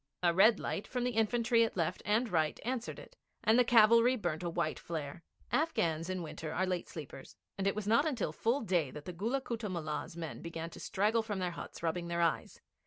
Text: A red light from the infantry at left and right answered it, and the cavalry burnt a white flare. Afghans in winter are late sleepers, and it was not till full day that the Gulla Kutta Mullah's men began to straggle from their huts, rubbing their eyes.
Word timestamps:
A 0.23 0.33
red 0.33 0.59
light 0.59 0.87
from 0.87 1.03
the 1.03 1.11
infantry 1.11 1.63
at 1.63 1.77
left 1.77 2.01
and 2.05 2.27
right 2.27 2.59
answered 2.65 2.97
it, 2.97 3.15
and 3.43 3.59
the 3.59 3.63
cavalry 3.63 4.15
burnt 4.15 4.41
a 4.41 4.49
white 4.49 4.79
flare. 4.79 5.21
Afghans 5.51 6.09
in 6.09 6.23
winter 6.23 6.51
are 6.51 6.65
late 6.65 6.89
sleepers, 6.89 7.35
and 7.55 7.67
it 7.67 7.75
was 7.75 7.85
not 7.85 8.17
till 8.17 8.31
full 8.33 8.61
day 8.61 8.89
that 8.89 9.05
the 9.05 9.13
Gulla 9.13 9.41
Kutta 9.41 9.69
Mullah's 9.69 10.17
men 10.17 10.41
began 10.41 10.71
to 10.71 10.79
straggle 10.79 11.21
from 11.21 11.37
their 11.37 11.51
huts, 11.51 11.83
rubbing 11.83 12.07
their 12.07 12.21
eyes. 12.21 12.59